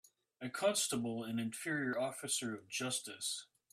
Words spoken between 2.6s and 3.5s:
justice